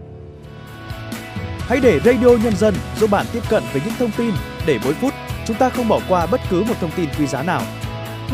Hãy 1.60 1.80
để 1.84 2.00
Radio 2.06 2.28
Nhân 2.44 2.56
dân 2.56 2.74
giúp 3.00 3.12
bạn 3.12 3.26
tiếp 3.34 3.44
cận 3.50 3.64
với 3.74 3.82
những 3.86 3.94
thông 4.00 4.12
tin 4.18 4.32
để 4.66 4.80
mỗi 4.84 4.94
phút 4.94 5.14
chúng 5.48 5.58
ta 5.58 5.70
không 5.70 5.88
bỏ 5.88 6.00
qua 6.10 6.26
bất 6.26 6.42
cứ 6.50 6.64
một 6.64 6.74
thông 6.82 6.92
tin 6.96 7.10
quý 7.20 7.28
giá 7.28 7.44
nào. 7.44 7.62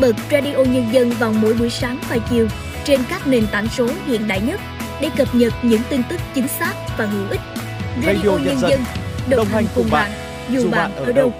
Bật 0.00 0.16
Radio 0.30 0.56
Nhân 0.56 0.86
dân 0.92 1.10
vào 1.10 1.32
mỗi 1.32 1.54
buổi 1.54 1.70
sáng 1.70 1.98
và 2.08 2.18
chiều 2.30 2.46
trên 2.88 3.00
các 3.10 3.26
nền 3.26 3.46
tảng 3.52 3.68
số 3.68 3.88
hiện 4.06 4.28
đại 4.28 4.40
nhất 4.40 4.60
để 5.00 5.10
cập 5.16 5.34
nhật 5.34 5.52
những 5.62 5.80
tin 5.90 6.02
tức 6.10 6.20
chính 6.34 6.48
xác 6.48 6.74
và 6.98 7.06
hữu 7.06 7.28
ích. 7.30 7.40
Radio, 8.06 8.12
Radio 8.14 8.38
Nhân 8.44 8.58
dân 8.58 8.80
đồng 9.28 9.46
hành 9.46 9.64
cùng 9.74 9.86
bạn, 9.90 10.10
dù 10.50 10.70
bạn 10.70 10.96
ở 10.96 11.12
đâu. 11.12 11.32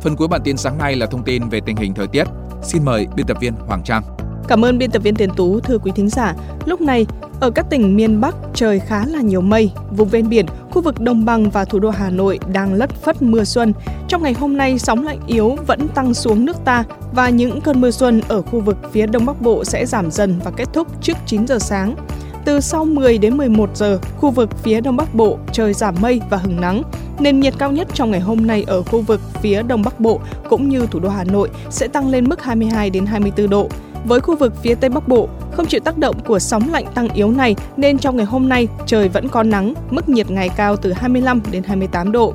Phần 0.00 0.16
cuối 0.16 0.28
bản 0.28 0.40
tin 0.44 0.56
sáng 0.56 0.78
nay 0.78 0.96
là 0.96 1.06
thông 1.06 1.24
tin 1.24 1.48
về 1.48 1.60
tình 1.66 1.76
hình 1.76 1.94
thời 1.94 2.06
tiết. 2.06 2.24
Xin 2.62 2.84
mời 2.84 3.06
biên 3.16 3.26
tập 3.26 3.36
viên 3.40 3.54
Hoàng 3.66 3.82
Trang. 3.84 4.02
Cảm 4.48 4.64
ơn 4.64 4.78
biên 4.78 4.90
tập 4.90 5.02
viên 5.02 5.14
Tiền 5.14 5.30
Tú, 5.36 5.60
thưa 5.60 5.78
quý 5.78 5.92
thính 5.94 6.08
giả. 6.08 6.34
Lúc 6.64 6.80
này, 6.80 7.06
ở 7.40 7.50
các 7.50 7.66
tỉnh 7.70 7.96
miền 7.96 8.20
Bắc 8.20 8.34
trời 8.54 8.80
khá 8.80 9.06
là 9.06 9.20
nhiều 9.20 9.40
mây, 9.40 9.70
vùng 9.90 10.08
ven 10.08 10.28
biển, 10.28 10.46
khu 10.70 10.82
vực 10.82 11.00
đồng 11.00 11.24
bằng 11.24 11.50
và 11.50 11.64
thủ 11.64 11.78
đô 11.78 11.90
Hà 11.90 12.10
Nội 12.10 12.38
đang 12.52 12.74
lất 12.74 12.90
phất 12.90 13.22
mưa 13.22 13.44
xuân. 13.44 13.72
Trong 14.08 14.22
ngày 14.22 14.32
hôm 14.32 14.56
nay, 14.56 14.78
sóng 14.78 15.04
lạnh 15.04 15.18
yếu 15.26 15.56
vẫn 15.66 15.88
tăng 15.88 16.14
xuống 16.14 16.44
nước 16.44 16.56
ta 16.64 16.84
và 17.12 17.28
những 17.28 17.60
cơn 17.60 17.80
mưa 17.80 17.90
xuân 17.90 18.20
ở 18.28 18.42
khu 18.42 18.60
vực 18.60 18.76
phía 18.92 19.06
Đông 19.06 19.26
Bắc 19.26 19.40
Bộ 19.40 19.64
sẽ 19.64 19.86
giảm 19.86 20.10
dần 20.10 20.40
và 20.44 20.50
kết 20.50 20.68
thúc 20.72 21.02
trước 21.02 21.16
9 21.26 21.46
giờ 21.46 21.58
sáng. 21.58 21.94
Từ 22.44 22.60
sau 22.60 22.84
10 22.84 23.18
đến 23.18 23.36
11 23.36 23.70
giờ, 23.74 23.98
khu 24.16 24.30
vực 24.30 24.50
phía 24.62 24.80
Đông 24.80 24.96
Bắc 24.96 25.14
Bộ 25.14 25.38
trời 25.52 25.72
giảm 25.72 25.94
mây 26.00 26.20
và 26.30 26.36
hứng 26.36 26.60
nắng. 26.60 26.82
Nền 27.18 27.40
nhiệt 27.40 27.54
cao 27.58 27.72
nhất 27.72 27.88
trong 27.94 28.10
ngày 28.10 28.20
hôm 28.20 28.46
nay 28.46 28.64
ở 28.66 28.82
khu 28.82 29.00
vực 29.00 29.20
phía 29.42 29.62
Đông 29.62 29.82
Bắc 29.82 30.00
Bộ 30.00 30.20
cũng 30.48 30.68
như 30.68 30.86
thủ 30.86 31.00
đô 31.00 31.08
Hà 31.08 31.24
Nội 31.24 31.50
sẽ 31.70 31.88
tăng 31.88 32.08
lên 32.08 32.28
mức 32.28 32.42
22 32.42 32.90
đến 32.90 33.06
24 33.06 33.50
độ. 33.50 33.68
Với 34.04 34.20
khu 34.20 34.36
vực 34.36 34.52
phía 34.62 34.74
Tây 34.74 34.90
Bắc 34.90 35.08
Bộ, 35.08 35.28
không 35.52 35.66
chịu 35.66 35.80
tác 35.80 35.98
động 35.98 36.16
của 36.26 36.38
sóng 36.38 36.72
lạnh 36.72 36.84
tăng 36.94 37.08
yếu 37.08 37.30
này 37.30 37.56
nên 37.76 37.98
trong 37.98 38.16
ngày 38.16 38.26
hôm 38.26 38.48
nay 38.48 38.68
trời 38.86 39.08
vẫn 39.08 39.28
có 39.28 39.42
nắng, 39.42 39.74
mức 39.90 40.08
nhiệt 40.08 40.30
ngày 40.30 40.48
cao 40.56 40.76
từ 40.76 40.92
25 40.92 41.40
đến 41.50 41.62
28 41.62 42.12
độ. 42.12 42.34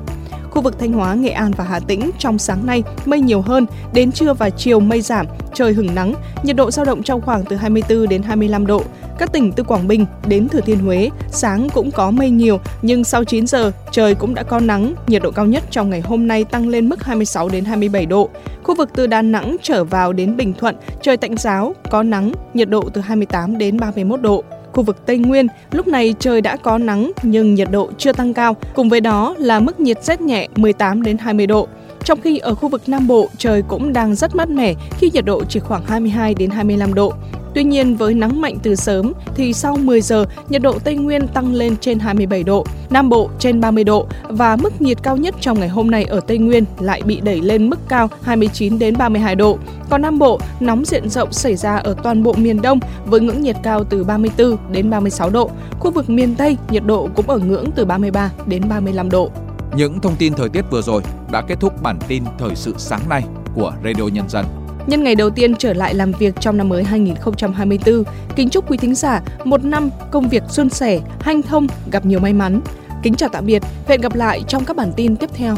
Khu 0.50 0.62
vực 0.62 0.78
Thanh 0.78 0.92
Hóa, 0.92 1.14
Nghệ 1.14 1.30
An 1.30 1.50
và 1.56 1.64
Hà 1.64 1.80
Tĩnh 1.80 2.10
trong 2.18 2.38
sáng 2.38 2.66
nay 2.66 2.82
mây 3.04 3.20
nhiều 3.20 3.40
hơn, 3.40 3.66
đến 3.92 4.12
trưa 4.12 4.34
và 4.34 4.50
chiều 4.50 4.80
mây 4.80 5.00
giảm, 5.00 5.26
trời 5.54 5.72
hửng 5.72 5.94
nắng, 5.94 6.14
nhiệt 6.42 6.56
độ 6.56 6.70
dao 6.70 6.84
động 6.84 7.02
trong 7.02 7.20
khoảng 7.20 7.44
từ 7.44 7.56
24 7.56 8.08
đến 8.08 8.22
25 8.22 8.66
độ. 8.66 8.82
Các 9.18 9.32
tỉnh 9.32 9.52
từ 9.52 9.62
Quảng 9.62 9.88
Bình 9.88 10.06
đến 10.26 10.48
Thừa 10.48 10.60
Thiên 10.60 10.78
Huế, 10.78 11.10
sáng 11.30 11.68
cũng 11.74 11.90
có 11.90 12.10
mây 12.10 12.30
nhiều, 12.30 12.60
nhưng 12.82 13.04
sau 13.04 13.24
9 13.24 13.46
giờ, 13.46 13.72
trời 13.90 14.14
cũng 14.14 14.34
đã 14.34 14.42
có 14.42 14.60
nắng, 14.60 14.94
nhiệt 15.06 15.22
độ 15.22 15.30
cao 15.30 15.46
nhất 15.46 15.64
trong 15.70 15.90
ngày 15.90 16.00
hôm 16.00 16.26
nay 16.26 16.44
tăng 16.44 16.68
lên 16.68 16.88
mức 16.88 17.04
26 17.04 17.48
đến 17.48 17.64
27 17.64 18.06
độ. 18.06 18.28
Khu 18.62 18.74
vực 18.74 18.90
từ 18.94 19.06
Đà 19.06 19.22
Nẵng 19.22 19.56
trở 19.62 19.84
vào 19.84 20.12
đến 20.12 20.36
Bình 20.36 20.54
Thuận, 20.58 20.76
trời 21.02 21.16
tạnh 21.16 21.36
giáo, 21.36 21.74
có 21.90 22.02
nắng, 22.02 22.32
nhiệt 22.54 22.68
độ 22.68 22.82
từ 22.92 23.00
28 23.00 23.58
đến 23.58 23.80
31 23.80 24.20
độ. 24.20 24.44
Khu 24.72 24.82
vực 24.82 25.06
Tây 25.06 25.18
Nguyên, 25.18 25.46
lúc 25.70 25.88
này 25.88 26.14
trời 26.18 26.40
đã 26.40 26.56
có 26.56 26.78
nắng 26.78 27.12
nhưng 27.22 27.54
nhiệt 27.54 27.68
độ 27.70 27.90
chưa 27.98 28.12
tăng 28.12 28.34
cao, 28.34 28.56
cùng 28.74 28.88
với 28.88 29.00
đó 29.00 29.34
là 29.38 29.60
mức 29.60 29.80
nhiệt 29.80 30.04
rét 30.04 30.20
nhẹ 30.20 30.48
18 30.56 31.02
đến 31.02 31.18
20 31.18 31.46
độ. 31.46 31.68
Trong 32.04 32.20
khi 32.20 32.38
ở 32.38 32.54
khu 32.54 32.68
vực 32.68 32.82
Nam 32.86 33.06
Bộ, 33.06 33.28
trời 33.38 33.62
cũng 33.68 33.92
đang 33.92 34.14
rất 34.14 34.36
mát 34.36 34.48
mẻ 34.48 34.74
khi 34.98 35.10
nhiệt 35.14 35.24
độ 35.24 35.44
chỉ 35.44 35.60
khoảng 35.60 35.84
22 35.86 36.34
đến 36.34 36.50
25 36.50 36.94
độ. 36.94 37.12
Tuy 37.54 37.64
nhiên 37.64 37.96
với 37.96 38.14
nắng 38.14 38.40
mạnh 38.40 38.58
từ 38.62 38.74
sớm 38.74 39.12
thì 39.34 39.52
sau 39.52 39.76
10 39.76 40.00
giờ, 40.00 40.24
nhiệt 40.48 40.62
độ 40.62 40.78
Tây 40.78 40.94
Nguyên 40.94 41.28
tăng 41.28 41.54
lên 41.54 41.76
trên 41.80 41.98
27 41.98 42.42
độ, 42.42 42.66
Nam 42.90 43.08
Bộ 43.08 43.30
trên 43.38 43.60
30 43.60 43.84
độ 43.84 44.06
và 44.28 44.56
mức 44.56 44.80
nhiệt 44.80 45.02
cao 45.02 45.16
nhất 45.16 45.34
trong 45.40 45.60
ngày 45.60 45.68
hôm 45.68 45.90
nay 45.90 46.04
ở 46.04 46.20
Tây 46.20 46.38
Nguyên 46.38 46.64
lại 46.80 47.02
bị 47.02 47.20
đẩy 47.20 47.40
lên 47.40 47.70
mức 47.70 47.88
cao 47.88 48.08
29 48.22 48.78
đến 48.78 48.96
32 48.96 49.34
độ. 49.34 49.58
Còn 49.90 50.02
Nam 50.02 50.18
Bộ, 50.18 50.40
nóng 50.60 50.84
diện 50.84 51.08
rộng 51.08 51.32
xảy 51.32 51.56
ra 51.56 51.76
ở 51.76 51.94
toàn 52.02 52.22
bộ 52.22 52.32
miền 52.32 52.62
Đông 52.62 52.78
với 53.06 53.20
ngưỡng 53.20 53.42
nhiệt 53.42 53.56
cao 53.62 53.84
từ 53.84 54.04
34 54.04 54.56
đến 54.72 54.90
36 54.90 55.30
độ. 55.30 55.50
Khu 55.80 55.90
vực 55.90 56.10
miền 56.10 56.34
Tây, 56.34 56.56
nhiệt 56.70 56.84
độ 56.86 57.08
cũng 57.16 57.30
ở 57.30 57.38
ngưỡng 57.38 57.70
từ 57.74 57.84
33 57.84 58.30
đến 58.46 58.62
35 58.68 59.10
độ. 59.10 59.30
Những 59.76 60.00
thông 60.00 60.16
tin 60.16 60.34
thời 60.34 60.48
tiết 60.48 60.64
vừa 60.70 60.82
rồi 60.82 61.02
đã 61.32 61.42
kết 61.42 61.60
thúc 61.60 61.82
bản 61.82 61.98
tin 62.08 62.24
thời 62.38 62.54
sự 62.54 62.74
sáng 62.78 63.08
nay 63.08 63.22
của 63.54 63.72
Radio 63.84 64.04
Nhân 64.12 64.28
dân. 64.28 64.44
Nhân 64.90 65.04
ngày 65.04 65.14
đầu 65.14 65.30
tiên 65.30 65.54
trở 65.56 65.72
lại 65.72 65.94
làm 65.94 66.12
việc 66.12 66.34
trong 66.40 66.56
năm 66.56 66.68
mới 66.68 66.84
2024, 66.84 68.04
kính 68.36 68.48
chúc 68.48 68.70
quý 68.70 68.78
thính 68.78 68.94
giả 68.94 69.22
một 69.44 69.64
năm 69.64 69.90
công 70.10 70.28
việc 70.28 70.42
suôn 70.48 70.70
sẻ, 70.70 71.00
hanh 71.20 71.42
thông, 71.42 71.66
gặp 71.90 72.06
nhiều 72.06 72.20
may 72.20 72.32
mắn. 72.32 72.60
Kính 73.02 73.14
chào 73.14 73.28
tạm 73.28 73.46
biệt, 73.46 73.62
hẹn 73.86 74.00
gặp 74.00 74.14
lại 74.14 74.42
trong 74.48 74.64
các 74.64 74.76
bản 74.76 74.92
tin 74.96 75.16
tiếp 75.16 75.30
theo. 75.34 75.54